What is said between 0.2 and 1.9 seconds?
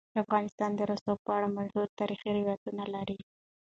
افغانستان د رسوب په اړه مشهور